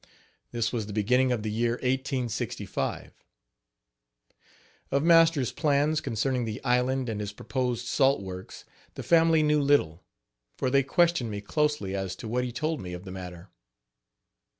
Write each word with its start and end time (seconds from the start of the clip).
This 0.51 0.73
was 0.73 0.87
the 0.87 0.93
beginning 0.93 1.31
of 1.31 1.43
the 1.43 1.51
year 1.51 1.73
1865. 1.73 3.11
Of 4.89 5.03
master's 5.03 5.51
plans 5.51 6.01
concerning 6.01 6.45
the 6.45 6.59
island 6.63 7.07
and 7.07 7.19
his 7.21 7.31
proposed 7.31 7.85
salt 7.85 8.19
works 8.19 8.65
the 8.95 9.03
family 9.03 9.43
knew 9.43 9.61
little, 9.61 10.03
for 10.57 10.71
they 10.71 10.81
questioned 10.81 11.29
me 11.29 11.39
closely 11.39 11.95
as 11.95 12.15
to 12.15 12.27
what 12.27 12.43
he 12.43 12.51
told 12.51 12.81
me 12.81 12.93
of 12.93 13.03
the 13.05 13.11
matter. 13.11 13.51